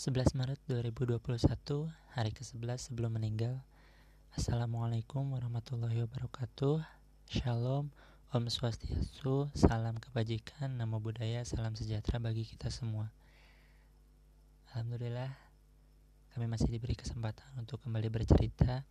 [0.00, 1.20] 11 Maret 2021
[2.16, 3.60] Hari ke-11 sebelum meninggal.
[4.32, 6.80] Assalamualaikum warahmatullahi wabarakatuh.
[7.28, 7.92] Shalom
[8.32, 13.12] Om Swastiastu Salam kebajikan Namo Buddhaya Salam sejahtera bagi kita semua.
[14.72, 15.36] Alhamdulillah
[16.32, 18.88] Kami masih diberi kesempatan untuk kembali bercerita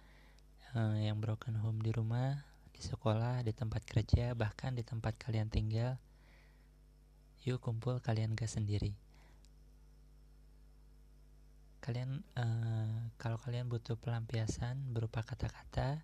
[0.78, 2.38] eh, Yang broken home di rumah
[2.70, 5.98] Di sekolah, di tempat kerja Bahkan di tempat kalian tinggal.
[7.50, 9.09] Yuk kumpul kalian gak sendiri
[11.80, 16.04] kalian uh, kalau kalian butuh pelampiasan berupa kata-kata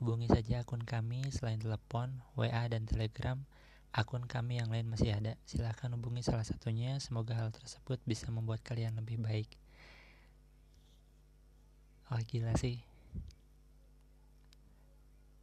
[0.00, 3.36] hubungi saja akun kami selain telepon WA dan Telegram.
[3.92, 5.36] Akun kami yang lain masih ada.
[5.44, 6.96] Silahkan hubungi salah satunya.
[7.02, 9.50] Semoga hal tersebut bisa membuat kalian lebih baik.
[12.08, 12.80] Oh gila sih.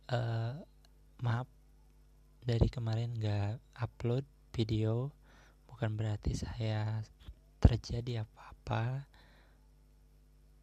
[0.09, 0.57] Uh,
[1.21, 1.45] maaf.
[2.41, 4.23] Dari kemarin gak upload
[4.55, 5.11] video.
[5.69, 7.03] Bukan berarti saya
[7.61, 9.05] terjadi apa-apa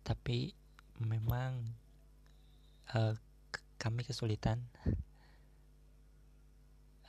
[0.05, 0.53] tapi
[1.01, 1.65] memang
[2.93, 3.17] uh,
[3.81, 4.61] kami kesulitan.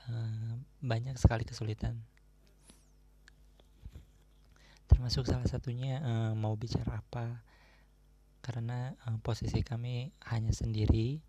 [0.05, 1.99] Uh, banyak sekali kesulitan.
[4.87, 7.43] Termasuk salah satunya uh, mau bicara apa.
[8.39, 11.19] Karena uh, posisi kami hanya sendiri.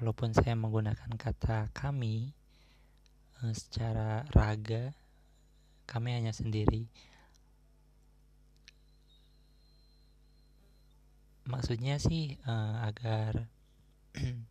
[0.00, 2.32] Walaupun saya menggunakan kata kami
[3.44, 4.96] uh, secara raga
[5.84, 6.88] kami hanya sendiri
[11.42, 13.50] maksudnya sih uh, agar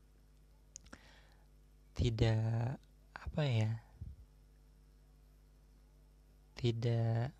[1.99, 2.75] tidak
[3.15, 3.71] apa ya
[6.59, 7.31] tidak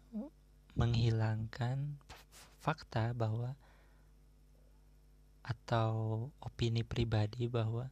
[0.74, 2.00] menghilangkan
[2.64, 3.54] fakta bahwa
[5.42, 7.90] atau opini pribadi bahwa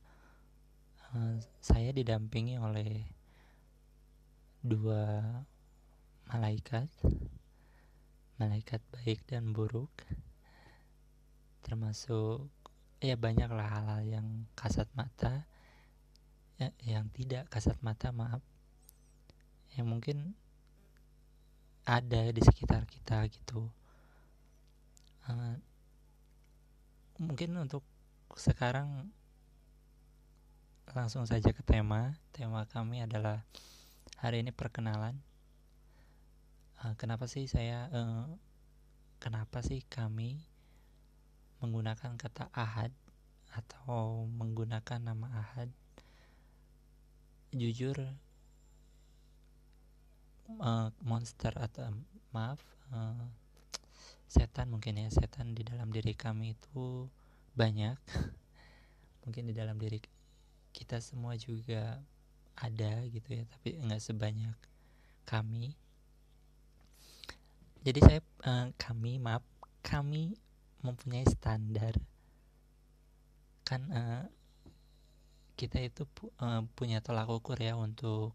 [1.11, 3.03] uh, saya didampingi oleh
[4.63, 5.21] dua
[6.29, 6.87] malaikat
[8.37, 9.91] malaikat baik dan buruk
[11.63, 12.47] termasuk
[12.99, 14.27] ya banyaklah hal-hal yang
[14.59, 15.47] kasat mata
[16.59, 18.43] ya, yang tidak kasat mata maaf.
[19.73, 20.17] Yang mungkin
[21.87, 23.71] ada di sekitar kita gitu.
[25.29, 25.55] Uh,
[27.21, 27.81] mungkin untuk
[28.35, 29.09] sekarang
[30.93, 32.17] langsung saja ke tema.
[32.33, 33.45] Tema kami adalah
[34.19, 35.17] hari ini perkenalan.
[36.79, 38.27] Uh, kenapa sih saya uh,
[39.19, 40.39] kenapa sih kami
[41.59, 42.91] menggunakan kata ahad
[43.51, 45.69] atau menggunakan nama ahad
[47.49, 47.97] jujur
[50.61, 51.89] uh, monster atau
[52.29, 52.61] maaf
[52.93, 53.25] uh,
[54.29, 57.09] setan mungkin ya setan di dalam diri kami itu
[57.57, 57.97] banyak.
[59.25, 59.97] Mungkin di dalam diri
[60.69, 61.97] kita semua juga
[62.53, 64.57] ada gitu ya tapi enggak sebanyak
[65.25, 65.73] kami.
[67.81, 69.41] Jadi saya uh, kami maaf
[69.81, 70.37] kami
[70.81, 71.95] mempunyai standar.
[73.67, 74.25] Kan uh,
[75.59, 78.31] kita itu pu uh, punya tolak ukur ya untuk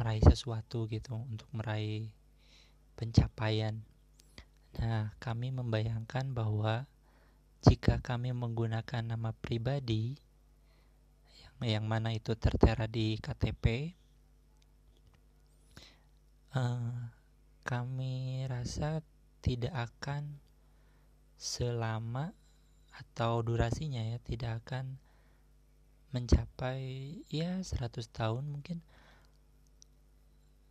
[0.00, 2.10] meraih sesuatu gitu untuk meraih
[2.96, 3.84] pencapaian.
[4.80, 6.88] Nah kami membayangkan bahwa
[7.62, 10.18] jika kami menggunakan nama pribadi
[11.62, 13.94] yang yang mana itu tertera di KTP
[16.52, 16.98] uh, eh,
[17.62, 18.98] kami rasa
[19.42, 20.38] tidak akan
[21.34, 22.30] selama
[22.94, 25.02] atau durasinya ya tidak akan
[26.14, 28.78] mencapai ya 100 tahun mungkin.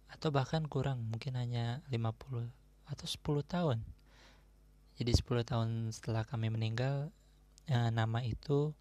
[0.07, 2.47] Atau bahkan kurang mungkin hanya 50
[2.87, 3.79] atau 10 tahun.
[4.95, 7.09] Jadi 10 tahun setelah kami meninggal
[7.67, 8.71] eh, nama itu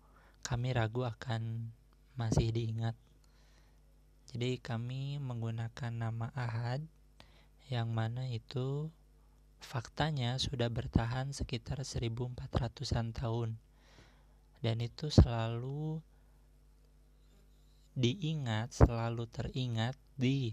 [0.46, 1.72] kami ragu akan
[2.14, 2.94] masih diingat.
[4.30, 6.86] Jadi kami menggunakan nama Ahad
[7.66, 8.92] yang mana itu
[9.60, 13.50] faktanya sudah bertahan sekitar 1400-an tahun.
[14.60, 16.04] Dan itu selalu
[17.97, 20.53] diingat, selalu teringat di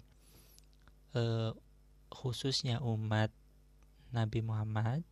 [1.15, 1.51] uh,
[2.07, 3.31] khususnya umat
[4.15, 5.03] Nabi Muhammad,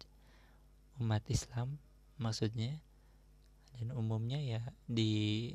[1.00, 1.80] umat Islam
[2.16, 2.80] maksudnya.
[3.76, 5.52] Dan umumnya ya di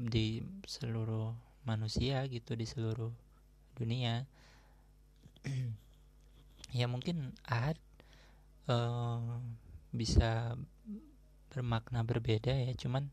[0.00, 1.34] di seluruh
[1.66, 3.12] manusia gitu di seluruh
[3.76, 4.24] dunia
[6.70, 7.78] ya mungkin ahad
[8.70, 9.42] uh,
[9.90, 10.54] bisa
[11.50, 12.72] bermakna berbeda ya.
[12.78, 13.10] Cuman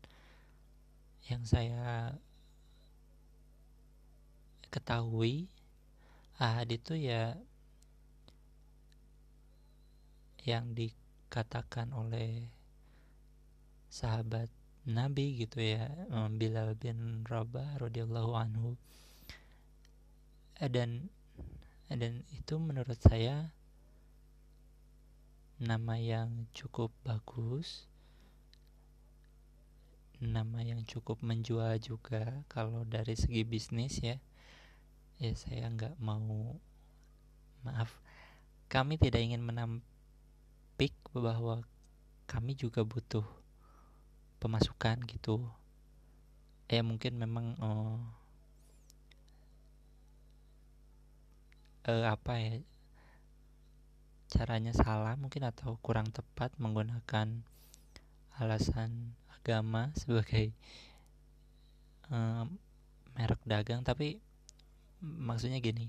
[1.26, 2.14] yang saya
[4.70, 5.50] ketahui
[6.38, 7.34] ahad itu ya
[10.46, 12.48] yang dikatakan oleh
[13.90, 14.48] sahabat
[14.88, 15.92] Nabi gitu ya
[16.32, 18.78] Bilal bin Rabah radhiyallahu anhu.
[20.58, 21.12] Dan
[21.88, 23.52] dan itu menurut saya
[25.58, 27.88] nama yang cukup bagus
[30.18, 34.18] nama yang cukup menjual juga kalau dari segi bisnis ya.
[35.22, 36.58] Ya saya nggak mau
[37.62, 38.02] maaf.
[38.66, 41.62] Kami tidak ingin menampik bahwa
[42.26, 43.22] kami juga butuh
[44.42, 45.46] pemasukan gitu.
[46.66, 48.02] Ya mungkin memang oh,
[51.88, 52.60] eh, apa ya
[54.28, 57.40] caranya salah mungkin atau kurang tepat menggunakan
[58.36, 60.52] alasan agama sebagai
[62.12, 62.60] um,
[63.16, 63.80] merek dagang.
[63.80, 64.20] Tapi
[65.00, 65.88] maksudnya gini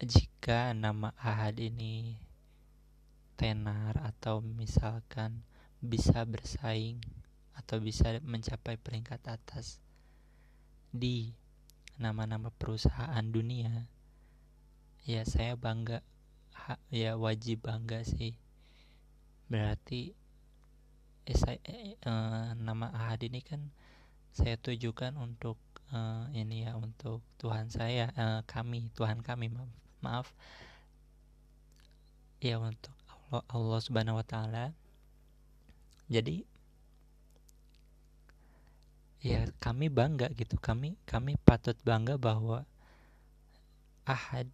[0.00, 2.16] jika nama Ahad ini
[3.36, 5.44] tenar atau misalkan
[5.82, 7.04] bisa bersaing
[7.52, 9.76] atau bisa mencapai peringkat atas
[10.88, 11.36] di
[12.00, 13.84] nama-nama perusahaan dunia
[15.04, 16.04] ya saya bangga.
[16.56, 18.36] Ha, ya wajib bangga sih.
[19.50, 20.12] Berarti
[21.26, 23.72] eh, saya, eh, eh, nama Ahad ini kan
[24.30, 25.58] saya tujukan untuk
[25.90, 29.72] eh, ini ya untuk Tuhan saya eh, kami Tuhan kami maaf,
[30.04, 30.28] maaf.
[32.40, 34.64] Ya untuk Allah Allah Subhanahu Wa Taala.
[36.10, 36.42] Jadi
[39.20, 40.56] ya kami bangga gitu.
[40.58, 42.64] Kami kami patut bangga bahwa
[44.08, 44.50] Ahad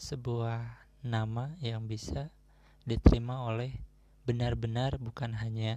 [0.00, 0.64] sebuah
[1.04, 2.32] nama yang bisa
[2.88, 3.76] diterima oleh
[4.24, 5.76] benar-benar bukan hanya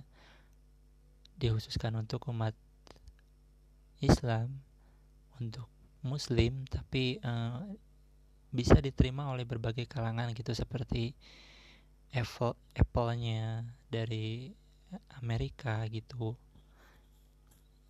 [1.35, 2.55] dikhususkan untuk umat
[3.99, 4.63] Islam,
[5.43, 5.67] untuk
[6.03, 7.67] Muslim, tapi uh,
[8.55, 11.11] bisa diterima oleh berbagai kalangan gitu seperti
[12.15, 14.55] Apple Apple-nya dari
[15.19, 16.39] Amerika gitu.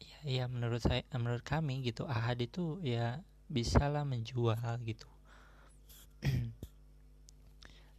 [0.01, 3.21] Ya, ya menurut saya, menurut kami gitu Ahad itu ya
[3.51, 5.12] bisalah menjual gitu.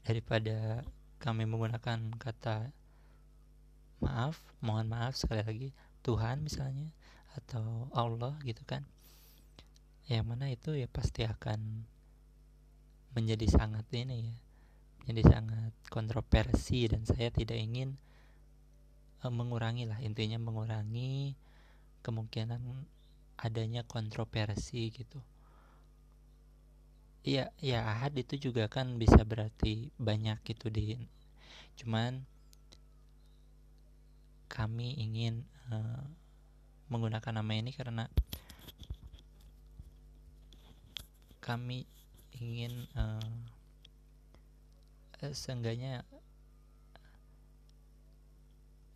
[0.06, 0.84] Daripada
[1.16, 2.68] kami menggunakan kata
[4.04, 5.68] maaf, mohon maaf sekali lagi
[6.04, 6.92] Tuhan misalnya
[7.40, 8.84] atau Allah gitu kan.
[10.04, 11.88] Yang mana itu ya pasti akan
[13.16, 14.36] menjadi sangat ini ya.
[15.00, 17.96] Menjadi sangat kontroversi dan saya tidak ingin
[19.24, 21.32] uh, mengurangi lah intinya mengurangi
[22.04, 22.60] kemungkinan
[23.40, 25.24] adanya kontroversi gitu
[27.24, 31.00] Iya, ya ahad itu juga kan bisa berarti banyak gitu di
[31.80, 32.20] cuman
[34.52, 35.40] kami ingin
[35.72, 36.04] uh,
[36.92, 38.04] menggunakan nama ini karena
[41.40, 41.88] kami
[42.36, 43.32] ingin uh,
[45.32, 46.04] seenggaknya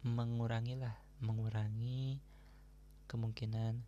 [0.05, 0.93] mengurangi lah
[1.25, 2.21] mengurangi
[3.09, 3.81] kemungkinan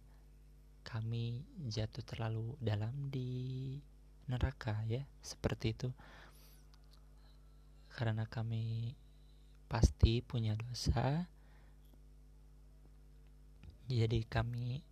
[0.80, 3.76] kami jatuh terlalu dalam di
[4.26, 5.06] neraka ya.
[5.22, 5.88] Seperti itu.
[7.94, 8.96] Karena kami
[9.70, 11.30] pasti punya dosa
[13.90, 14.82] jadi kami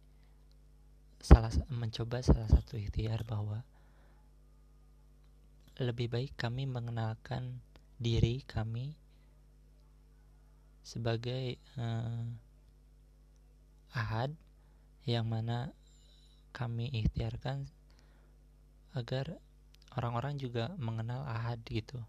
[1.22, 3.62] salah mencoba salah satu ikhtiar bahwa
[5.78, 7.62] lebih baik kami mengenalkan
[7.98, 8.98] diri kami
[10.82, 12.26] sebagai uh,
[13.94, 14.34] ahad
[15.06, 15.70] yang mana
[16.50, 17.70] kami ikhtiarkan
[18.98, 19.38] agar
[19.94, 22.02] orang-orang juga mengenal ahad gitu.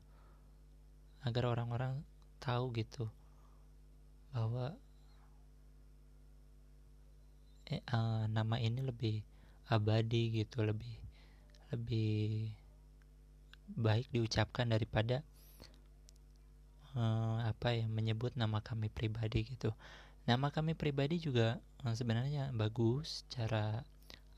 [1.22, 2.01] Agar orang-orang
[2.41, 3.05] tahu gitu
[4.34, 4.74] bahwa
[7.69, 9.22] eh, uh, nama ini lebih
[9.69, 10.98] abadi gitu lebih
[11.69, 12.50] lebih
[13.69, 15.22] baik diucapkan daripada
[16.98, 19.69] uh, apa ya menyebut nama kami pribadi gitu.
[20.25, 23.86] Nama kami pribadi juga uh, sebenarnya bagus cara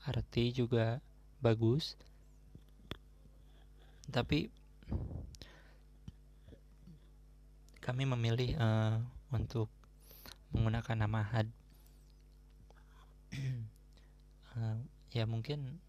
[0.04, 1.00] arti juga
[1.40, 1.96] bagus
[4.12, 4.52] tapi
[7.82, 9.02] kami memilih uh,
[9.34, 9.66] untuk
[10.54, 11.48] menggunakan nama had.
[14.54, 14.78] Uh,
[15.16, 15.82] ya mungkin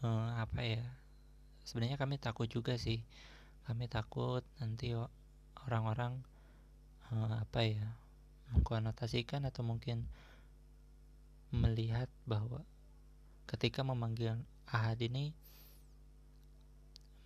[0.00, 0.82] uh, apa ya
[1.66, 3.04] sebenarnya kami takut juga sih.
[3.68, 4.94] Kami takut nanti
[5.66, 6.22] orang-orang
[7.12, 7.86] uh, apa ya
[8.54, 10.08] mengkonotasikan atau mungkin
[11.52, 12.64] melihat bahwa
[13.44, 14.40] ketika memanggil
[14.72, 15.36] ahad ini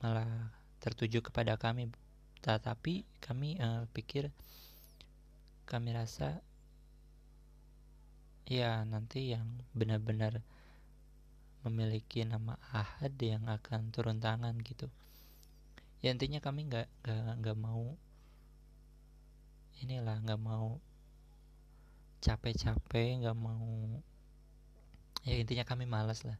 [0.02, 0.50] malah
[0.82, 1.88] tertuju kepada kami
[2.42, 4.30] tetapi kami uh, pikir
[5.66, 6.42] kami rasa
[8.46, 10.42] ya nanti yang benar-benar
[11.66, 14.86] memiliki nama ahad yang akan turun tangan gitu.
[15.98, 16.86] Ya intinya kami nggak
[17.42, 17.98] nggak mau
[19.82, 20.78] inilah nggak mau
[22.22, 24.00] capek-capek nggak mau
[25.26, 26.38] ya intinya kami malas lah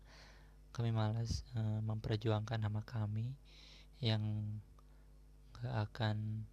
[0.76, 3.32] kami malas uh, memperjuangkan nama kami
[4.04, 4.20] yang
[5.56, 6.44] gak akan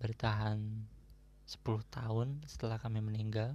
[0.00, 0.88] bertahan
[1.44, 1.60] 10
[1.92, 3.52] tahun setelah kami meninggal.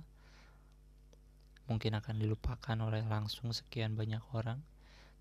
[1.65, 4.61] Mungkin akan dilupakan oleh langsung sekian banyak orang.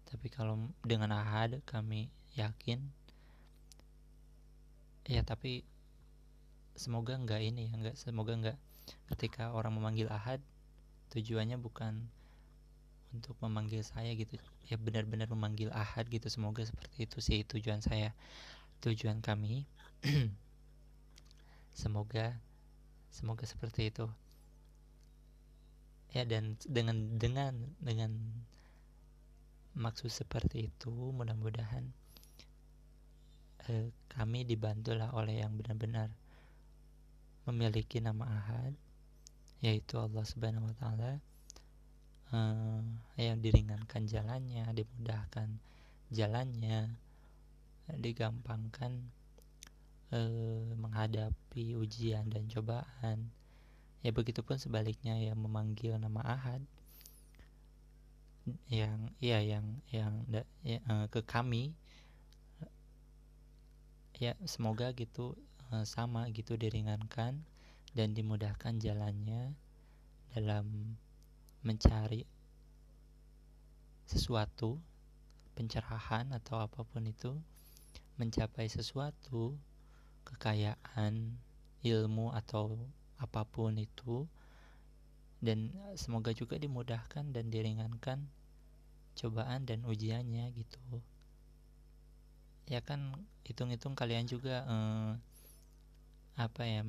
[0.05, 2.85] Tapi kalau dengan ahad kami yakin
[5.09, 5.65] ya tapi
[6.77, 8.59] semoga enggak ini ya enggak semoga enggak
[9.09, 10.39] ketika orang memanggil ahad
[11.11, 12.13] tujuannya bukan
[13.13, 14.37] untuk memanggil saya gitu.
[14.69, 16.29] Ya benar-benar memanggil ahad gitu.
[16.29, 18.13] Semoga seperti itu sih tujuan saya
[18.85, 19.67] tujuan kami.
[21.79, 22.35] Semoga
[23.09, 24.07] semoga seperti itu.
[26.11, 28.13] Ya dan dengan dengan dengan
[29.79, 31.87] maksud seperti itu mudah-mudahan
[33.71, 36.11] eh, kami dibantulah oleh yang benar-benar
[37.47, 38.75] memiliki nama ahad
[39.63, 41.23] yaitu Allah Subhanahu wa taala
[42.33, 42.83] uh,
[43.17, 45.49] yang diringankan jalannya, dimudahkan
[46.13, 46.93] jalannya,
[47.99, 49.09] digampangkan
[50.13, 53.33] uh, menghadapi ujian dan cobaan.
[54.05, 56.63] Ya begitupun sebaliknya yang memanggil nama Ahad
[58.73, 60.25] yang ya yang yang
[60.65, 61.77] ya, uh, ke kami
[64.17, 65.37] ya semoga gitu
[65.71, 67.45] uh, sama gitu diringankan
[67.93, 69.53] dan dimudahkan jalannya
[70.33, 70.97] dalam
[71.69, 72.25] mencari
[74.09, 74.81] sesuatu,
[75.53, 77.37] pencerahan atau apa pun itu,
[78.17, 79.53] mencapai sesuatu,
[80.25, 81.37] kekayaan,
[81.85, 82.81] ilmu atau
[83.21, 84.25] apa pun itu,
[85.45, 88.25] dan semoga juga dimudahkan dan diringankan
[89.13, 90.81] cobaan dan ujiannya gitu.
[92.65, 93.13] Ya kan
[93.45, 95.11] hitung-hitung kalian juga eh,
[96.39, 96.87] apa ya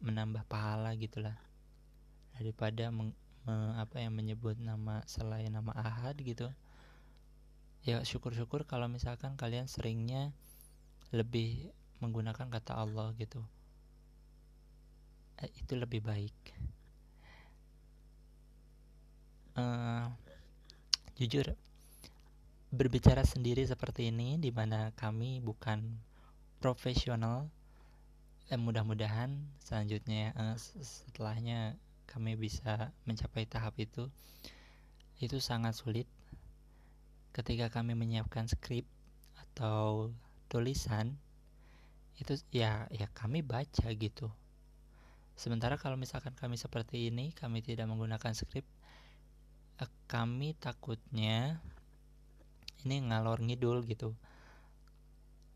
[0.00, 1.36] menambah pahala gitulah
[2.34, 2.88] daripada
[3.76, 6.48] apa yang menyebut nama selain nama Ahad gitu
[7.84, 10.32] ya syukur-syukur kalau misalkan kalian seringnya
[11.12, 11.68] lebih
[12.00, 13.44] menggunakan kata Allah gitu.
[15.44, 16.36] Eh, itu lebih baik.
[19.54, 20.10] Uh,
[21.14, 21.54] jujur
[22.74, 25.78] berbicara sendiri seperti ini di mana kami bukan
[26.58, 27.46] profesional
[28.50, 29.30] eh, mudah-mudahan
[29.62, 34.08] selanjutnya uh, setelahnya kami bisa mencapai tahap itu
[35.22, 36.08] itu sangat sulit.
[37.34, 38.86] Ketika kami menyiapkan skrip
[39.34, 40.10] atau
[40.50, 41.18] tulisan
[42.18, 44.30] itu ya ya kami baca gitu.
[45.34, 48.62] Sementara kalau misalkan kami seperti ini kami tidak menggunakan skrip
[49.82, 51.58] eh, kami takutnya
[52.86, 54.14] ini ngalor ngidul gitu.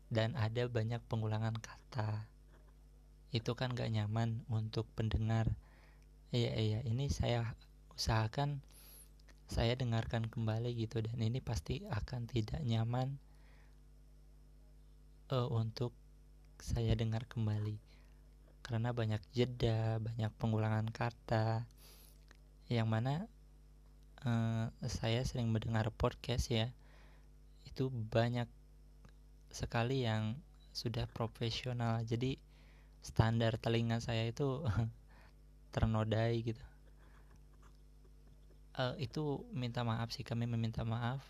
[0.09, 2.25] Dan ada banyak pengulangan kata.
[3.29, 5.53] Itu kan gak nyaman untuk pendengar
[6.29, 6.79] iya iya.
[6.85, 7.57] Ini saya
[7.93, 8.61] usahakan
[9.49, 13.17] saya dengarkan kembali gitu dan ini pasti akan tidak nyaman
[15.33, 15.93] uh, untuk
[16.61, 17.81] saya dengar kembali.
[18.61, 21.65] Karena banyak jeda banyak pengulangan kata
[22.69, 23.25] yang mana
[24.21, 26.69] uh, saya sering mendengar podcast ya
[27.65, 28.45] itu banyak
[29.49, 30.37] sekali yang
[30.77, 32.05] sudah profesional.
[32.05, 32.37] Jadi
[33.01, 34.61] standar telinga saya itu
[35.71, 36.63] ternodai gitu.
[38.79, 41.21] Uh, itu minta maaf sih kami meminta maaf.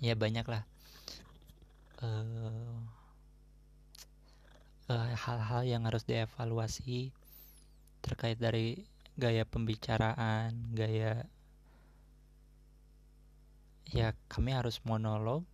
[0.00, 0.64] Ya banyak lah
[2.00, 2.80] uh,
[4.88, 7.12] uh, hal-hal yang harus dievaluasi
[8.00, 8.88] terkait dari
[9.20, 11.28] gaya pembicaraan gaya
[13.90, 15.44] ya kami harus monolog.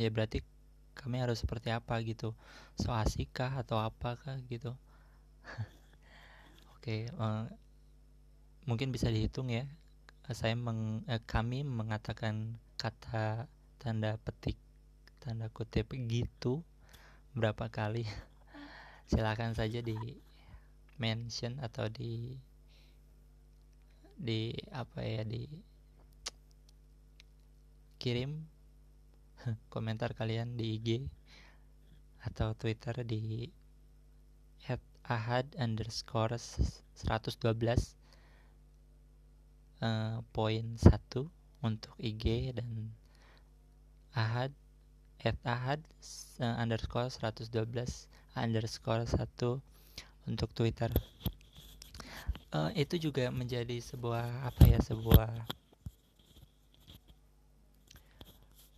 [0.00, 0.40] Ya berarti
[0.96, 2.32] kami harus seperti apa gitu?
[2.80, 4.72] So asikah atau apakah gitu
[6.82, 7.46] Oke, uh,
[8.66, 9.70] mungkin bisa dihitung ya.
[10.34, 13.46] Saya meng, eh, kami mengatakan kata
[13.78, 14.58] tanda petik
[15.22, 16.66] tanda kutip gitu
[17.38, 18.02] berapa kali.
[19.14, 19.94] Silakan saja di
[20.98, 22.34] mention atau di
[24.18, 25.46] di apa ya di
[28.02, 28.42] kirim
[29.70, 31.06] komentar kalian di IG
[32.26, 33.61] atau Twitter di
[35.06, 37.42] ahad underscore 112
[39.82, 42.94] uh, poin 1 untuk IG dan
[44.14, 44.54] ahad
[45.22, 45.82] at ahad
[46.38, 47.50] uh, underscore 112
[48.34, 49.62] underscore 1
[50.30, 50.90] untuk Twitter.
[52.52, 55.30] Uh, itu juga menjadi sebuah apa ya sebuah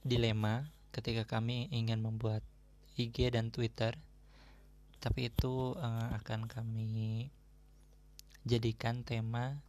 [0.04, 2.44] dilema ketika kami ingin membuat
[2.94, 3.98] IG dan Twitter
[5.04, 7.28] tapi itu uh, akan kami
[8.48, 9.60] jadikan tema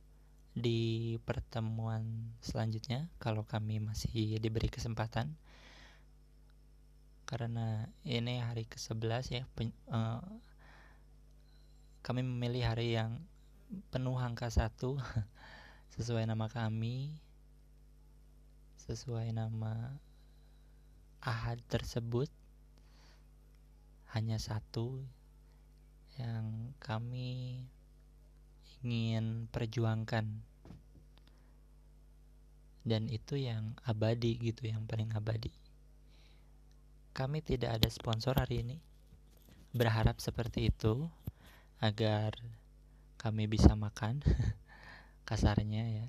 [0.56, 5.36] di pertemuan selanjutnya kalau kami masih diberi kesempatan.
[7.28, 9.44] Karena ini hari ke-11 ya
[9.92, 10.24] uh,
[12.00, 13.20] kami memilih hari yang
[13.92, 14.96] penuh angka satu
[16.00, 17.12] sesuai nama kami
[18.88, 20.00] sesuai nama
[21.20, 22.32] ahad tersebut.
[24.16, 25.04] Hanya satu
[26.16, 27.60] yang kami
[28.86, 30.26] ingin perjuangkan.
[32.86, 35.50] Dan itu yang abadi gitu yang paling abadi.
[37.18, 38.78] Kami tidak ada sponsor hari ini.
[39.74, 41.10] Berharap seperti itu
[41.82, 42.38] agar
[43.18, 44.22] kami bisa makan
[45.28, 46.08] kasarnya ya.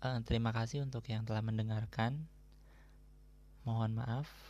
[0.00, 2.24] Uh, terima kasih untuk yang telah mendengarkan.
[3.68, 4.49] Mohon maaf